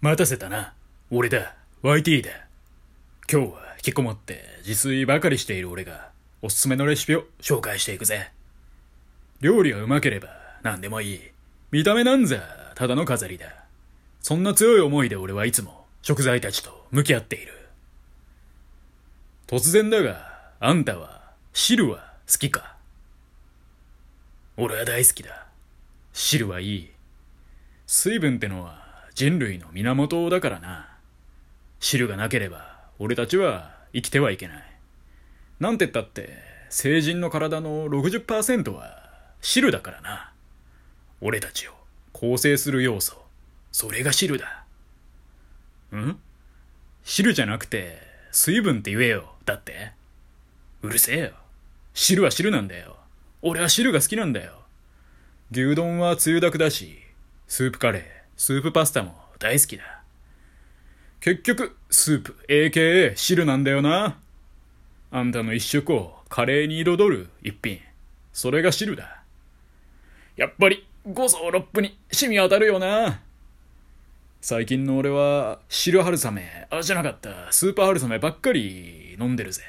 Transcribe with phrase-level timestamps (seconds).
[0.00, 0.74] 待たせたな。
[1.10, 1.56] 俺だ。
[1.82, 2.30] YT だ。
[3.30, 8.30] 今日は引きこもって自炊ばかりしている俺がおすすめのレシピを紹介していくぜ。
[9.40, 10.28] 料理がうまければ
[10.62, 11.20] 何でもいい。
[11.72, 12.36] 見た目なんざ
[12.76, 13.46] ただの飾りだ。
[14.22, 17.52] そんな強い思いで俺はいつも食材たちと向き合っている。
[19.48, 21.22] 突然だが、あんたは
[21.52, 22.76] 汁は好きか？
[24.56, 25.48] 俺は大好きだ。
[26.12, 26.90] 汁はいい。
[27.88, 28.86] 水分ってのは
[29.18, 30.96] 人類の源だからな。
[31.80, 34.62] 汁がなければ俺たちは生きてはいけない。
[35.58, 36.34] なんてったって
[36.70, 39.02] 成人の体の60%は
[39.40, 40.32] 汁だからな。
[41.20, 41.72] 俺たちを
[42.12, 43.16] 構成する要素。
[43.72, 44.64] それが汁だ。
[45.92, 46.16] ん？
[47.02, 47.98] 汁じゃなくて
[48.30, 49.34] 水分って言えよ。
[49.44, 49.90] だって
[50.80, 51.30] うるせえよ。
[51.92, 52.96] 汁は汁なんだよ。
[53.42, 54.62] 俺は汁が好きなんだよ。
[55.50, 57.00] 牛丼はつゆだくだし、
[57.48, 59.82] スープカレー、スープパスタも大好きだ。
[61.18, 64.20] 結局、スープ、AKA 汁なんだよな。
[65.10, 67.80] あんたの一食をカレーに彩る一品。
[68.32, 69.24] それが汁だ。
[70.36, 73.22] やっぱり、五層六分に染み当たるよな。
[74.40, 79.64] 最近の俺は、汁春雨、あ、じゃなかった、スーパー春雨ばっかり飲んでるぜ。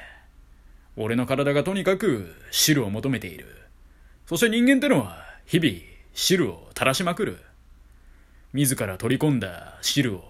[0.94, 3.46] 俺の体がとにかく汁を求めている。
[4.26, 5.72] そして人間ってのは、日々
[6.14, 7.49] 汁を垂らしまくる。
[8.52, 10.24] 自ら取り込んだ汁を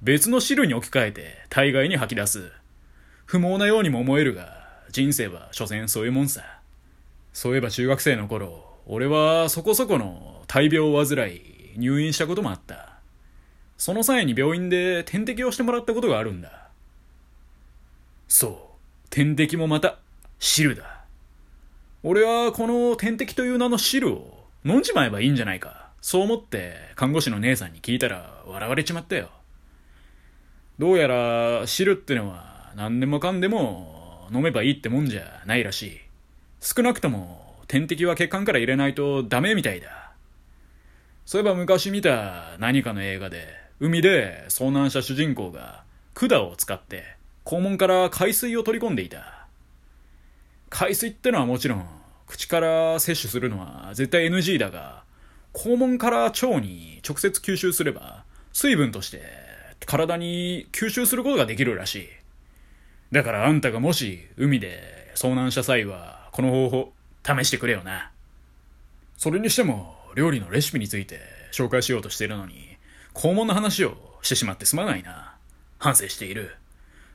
[0.00, 2.52] 別の汁に置き換えて大概に吐き出す。
[3.24, 6.42] 不毛なようにも思えるが、人生は所詮そういうもんさ。
[7.32, 11.40] そういえば中学生の頃、俺はそこそこの大病を患い
[11.76, 13.00] 入院したこともあった。
[13.76, 16.68] その際に病院で点滴をしてもらったことがあるんだ。
[18.28, 19.98] そう、点滴もまた
[20.38, 21.04] 汁だ。
[22.04, 25.85] 俺はこの点滴という名の汁を飲んじまえばいいんじゃないか。
[26.06, 29.28] そう思って看護師の姉さんに聞いたら笑われちまったよ。
[30.78, 36.00] どうやら汁ってのは何でもかんでも飲めばいいってもんじゃないらしい。
[36.60, 40.12] 少なくとも点滴は血管から入れないとダメみたいだ。
[41.24, 43.48] そういえば昔見た何かの映画で
[43.80, 45.82] 海で遭難した主人公が
[46.14, 47.02] 管を使って
[47.44, 49.48] 肛門から海水を取り込んでいた。
[50.70, 51.84] 海水ってのはもちろん
[52.28, 55.04] 口から摂取するのは絶対 NG だが、
[55.56, 59.22] 肛門から腸に直接吸収すれば、水分として
[59.86, 62.08] 体に吸収することができるらしい。
[63.10, 66.92] だからあんたがもし海で遭難した際は、この方法
[67.24, 68.10] 試してくれよな。
[69.16, 71.20] それにしても、料理のレシピについて
[71.52, 72.76] 紹介しようとしているのに、
[73.14, 75.36] 肛門の話をしてしまってすまないな。
[75.78, 76.54] 反省している。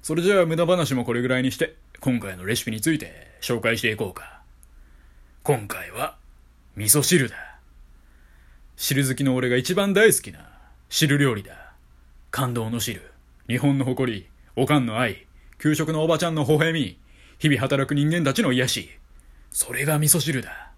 [0.01, 4.41] それじゃあ無駄話もこれぐらいにして、今回のレシピについて紹介していこうか。
[5.43, 6.17] 今回は、
[6.75, 7.50] 味噌汁だ。
[8.83, 10.39] 汁好きの俺が一番大好きな
[10.89, 11.73] 汁料理だ。
[12.31, 13.11] 感動の汁、
[13.47, 15.27] 日本の誇り、おかんの愛、
[15.59, 16.97] 給食のおばちゃんの微笑み、
[17.37, 18.89] 日々働く人間たちの癒し。
[19.51, 20.71] それが味噌汁だ。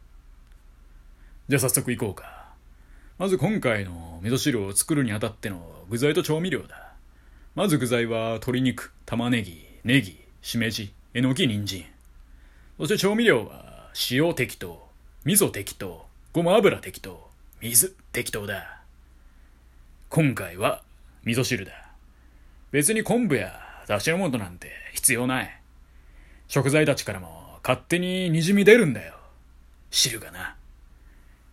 [1.48, 2.50] じゃあ早速行こうか。
[3.18, 6.92] まず今回の味噌汁を作るにあたっての具材と調味料だ。
[7.56, 11.86] まず具材は鶏肉、玉ねぎ、ネギ、しめじ、えのき、人参。
[12.78, 14.90] そして調味料は塩適当、
[15.24, 17.32] 味噌適当、ごま油適当、
[17.64, 18.82] 水適当だ。
[20.10, 20.82] 今回は
[21.24, 21.72] 味噌汁だ。
[22.72, 23.58] 別に昆布や
[23.88, 25.62] 出汁の素なんて必要ない。
[26.50, 29.14] 食材たちからも勝手に滲み出るんだよ。
[29.92, 30.58] 汁がな。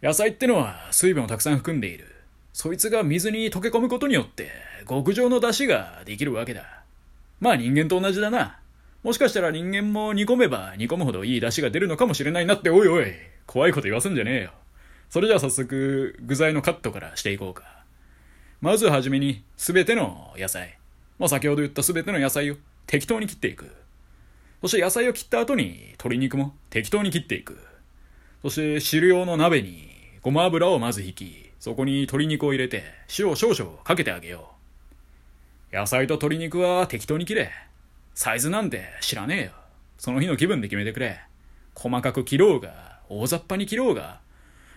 [0.02, 2.08] 野菜ってのは水分をたくさん含んでいる。
[2.52, 4.50] そいつが水に溶け込むことによって
[4.88, 6.82] 極上の出汁ができるわけだ。
[7.38, 8.58] まあ人間と同じだな。
[9.04, 13.14] もしかしたら人間も煮込めば煮込むほどいい出汁が出るのかもしれないなって、おいおい、
[13.46, 14.50] 怖いこと言わすんじゃねえよ。
[15.10, 17.64] それじゃあ早速、具材のカットからしていこうか。
[18.60, 20.78] まずはじめに、すべての野菜。
[21.18, 22.56] まあ先ほど言ったすべての野菜を
[22.86, 23.74] 適当に切っていく。
[24.62, 27.58] そして野菜を切った後に鶏肉も適当に切っていく。
[28.42, 29.90] そして汁用の鍋に
[30.22, 32.84] ごま油をまず引き、そこに鶏肉を入れて
[33.18, 34.52] 塩を少々かけてあげよ
[35.72, 35.76] う。
[35.76, 37.50] 野菜と鶏肉は適当に切れ。
[38.14, 39.50] サイズなんて知らねえよ。
[39.98, 41.20] その日の気分で決めてくれ。
[41.74, 44.20] 細かく切ろうが、大雑把に切ろうが、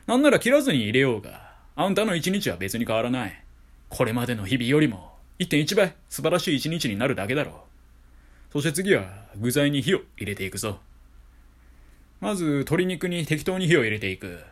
[0.05, 3.43] なんなら切らずに入れようが、あんたの一日は別に変わらない。
[3.89, 7.55] これまでの日々よりも1.1倍素晴らしい一日になるだけだろう。
[8.53, 9.05] そして次は
[9.37, 10.79] 具材に火を入れていくぞ。
[12.19, 14.43] まず鶏肉に適当に火を入れていく。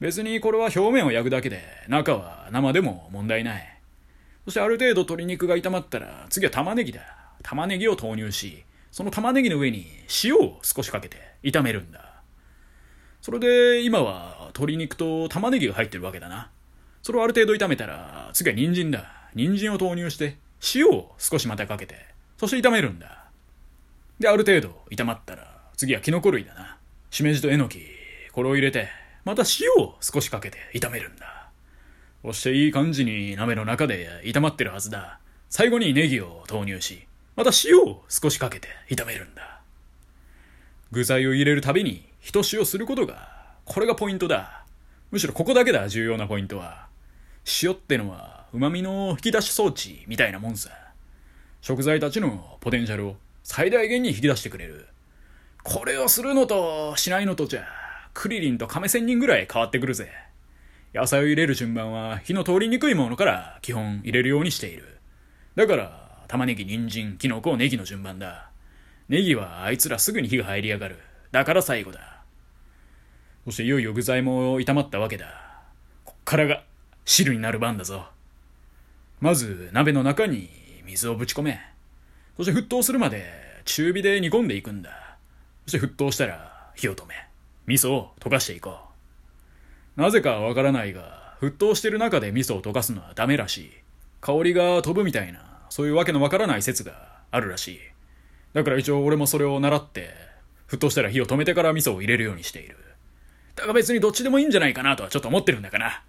[0.00, 3.80] 別にこれは表面を焼くだけで、中は生でも問題ない。
[4.44, 7.00] そしてある程度鶏肉が炒まったら、次は玉ねぎだ。
[7.42, 9.86] 玉ねぎを投入し、その玉ねぎの上に
[10.24, 12.22] 塩を少しかけて炒めるんだ。
[13.20, 16.50] それで今は鶏肉と玉ねぎが入ってるわけだな。
[17.02, 19.04] それをある程度炒めたら、次は人参だ。
[19.34, 20.36] 人参を投入して、
[20.74, 21.96] 塩を少しまたかけて、
[22.38, 23.24] そして炒めるんだ。
[24.18, 26.78] で、ある程度炒まったら、次はキノコ類だな。
[27.10, 27.80] しめじとえのき、
[28.32, 28.88] これを入れて、
[29.24, 31.48] また塩を少しかけて炒めるんだ。
[32.22, 35.18] そしていい感じに鍋の中で炒まってるはずだ。
[35.50, 37.06] 最後にネギを投入し、
[37.36, 39.60] また塩を少しかけて炒めるんだ。
[40.92, 43.33] 具材を入れるたびに、ひと塩することが、
[43.64, 44.64] これがポイントだ。
[45.10, 46.86] むしろここだけだ、重要なポイントは。
[47.62, 50.70] 塩ってのは、旨味の引き出し装置みたいなもんさ。
[51.60, 54.86] 食材たちのポテンシャルを最大限に引き出してくれる。
[55.62, 57.64] これをするのとしないのとじゃ、
[58.12, 60.10] クリリンと亀仙人ぐらい変わってくるぜ。
[60.94, 64.98] 野菜を入れる順番は火の通りにくいものから基本入れるようにしている。
[65.56, 68.50] だから、玉ねぎ、人参、キノコ、ネギの順番だ。
[69.08, 70.98] ネギはあいつらすぐに火が入りやがる。
[71.32, 72.13] だから最後だ。
[73.44, 75.26] そしていよいよ具材も炒まったわけだ。
[76.04, 76.62] こっからが
[77.04, 78.06] 汁になる番だぞ。
[79.20, 80.48] まず鍋の中に
[80.84, 81.60] 水をぶち込め。
[82.36, 83.24] そして沸騰するまで
[83.64, 85.16] 中火で煮込んでいくんだ。
[85.66, 87.14] そして沸騰したら火を止め、
[87.66, 88.78] 味噌を溶かしていこ
[89.96, 90.00] う。
[90.00, 93.70] なぜかわからないが、沸騰してる中で味噌を溶かすのはダメらしい。
[94.20, 97.80] 香りが飛ぶみたいな、そういうわけのわからない説があるらしい。
[98.54, 100.10] だから一応俺もそれを習って、
[100.68, 102.76] 沸騰したら火を止めてから味噌を入れるようにしている。
[103.56, 106.02] だから別にどっちでもいいんじゃないかなとはちょっと思ってるんだかな。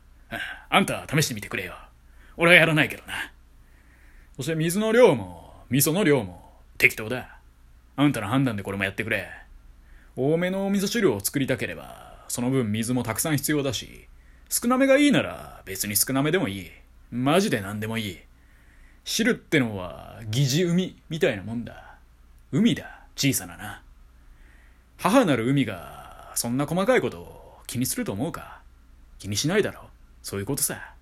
[0.70, 1.76] あんた試してみてくれよ。
[2.38, 3.32] 俺はやらないけどな。
[4.36, 7.40] そして水の量も、味噌の量も適当だ。
[7.96, 9.30] あんたの判断でこれもやってくれ。
[10.18, 14.08] 多めのお味噌汁を作りたければ、その分水もたくさん必要だし、
[14.50, 16.72] 少なめがいいなら別に少なめでもいい。
[17.12, 18.18] マジで何でもいい。
[19.04, 21.98] 汁ってのは疑似海みたいなもんだ。
[22.52, 23.82] 海だ、小さなな。
[24.98, 27.35] 母なる海がそんな細かいことを
[27.68, 28.62] 気にすると思うか？
[29.20, 29.90] 気にしないだろ？
[30.22, 30.94] そういうことさ。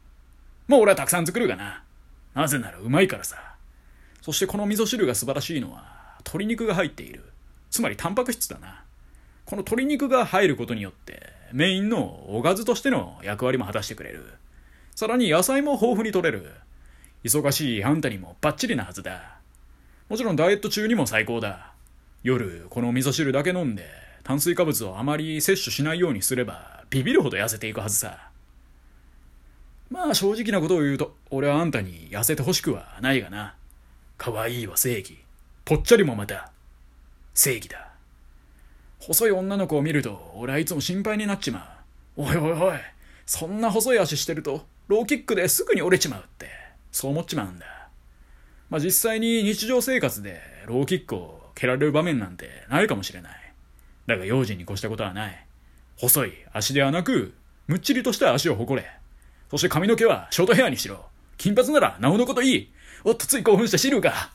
[0.67, 1.83] もう俺はたくさん作るがな。
[2.33, 3.37] なぜならうまいからさ。
[4.21, 5.83] そしてこの味噌汁が素晴らしいのは、
[6.19, 7.23] 鶏肉が入っている。
[7.69, 8.83] つまりタンパク質だな。
[9.45, 14.33] この鶏肉が入ることによって、メインのおかずとしての役割も果たしてくれる。
[14.95, 16.51] さらに野菜も豊富に取れる。
[17.23, 19.37] 忙しいあんたにもバッチリなはずだ。
[20.07, 21.73] もちろんダイエット中にも最高だ。
[22.21, 23.85] 夜、この味噌汁だけ飲んで、
[24.23, 28.29] 炭水化物をあまり摂取しないようにすれば、ビビるほど痩せていくはずさ。
[29.89, 33.55] まあ正直なことを言うと、俺はあんたに痩せてほしくはないがな。
[34.17, 35.17] 可愛いは正義。
[35.65, 36.51] ぽっちゃりもまた、
[37.33, 37.89] 正義だ。
[38.99, 41.77] 細い女の子を見ると、俺はいつも心配になっちま
[42.17, 42.23] う。
[42.23, 42.77] おいおいおい、
[43.25, 46.47] そんな細い足してると、ローキックですぐに折れちまうって、
[46.91, 47.65] そう思っちまうんだ。
[48.69, 53.42] まあ実際に日常生活でローキックを蹴られる場面なんてないかもしれない。
[54.07, 55.45] だが用心に越したことはない。
[55.97, 57.33] 細い足ではなく、
[57.67, 58.87] むっちりとした足を誇れ。
[59.49, 61.05] そして髪の毛はショートヘアにしろ。
[61.37, 62.71] 金髪ならなおのこといい。
[63.03, 64.31] おっとつい興奮して汁が。